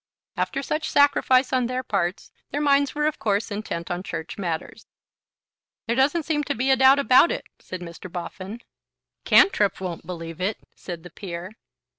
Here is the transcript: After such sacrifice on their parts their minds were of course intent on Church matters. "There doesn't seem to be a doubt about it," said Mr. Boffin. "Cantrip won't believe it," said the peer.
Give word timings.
After 0.35 0.63
such 0.63 0.89
sacrifice 0.89 1.53
on 1.53 1.67
their 1.67 1.83
parts 1.83 2.31
their 2.49 2.59
minds 2.59 2.95
were 2.95 3.05
of 3.05 3.19
course 3.19 3.51
intent 3.51 3.91
on 3.91 4.01
Church 4.01 4.35
matters. 4.35 4.87
"There 5.85 5.95
doesn't 5.95 6.23
seem 6.25 6.43
to 6.45 6.55
be 6.55 6.71
a 6.71 6.75
doubt 6.75 6.97
about 6.97 7.31
it," 7.31 7.45
said 7.59 7.81
Mr. 7.81 8.11
Boffin. 8.11 8.61
"Cantrip 9.25 9.79
won't 9.79 10.07
believe 10.07 10.41
it," 10.41 10.57
said 10.75 11.03
the 11.03 11.11
peer. 11.11 11.51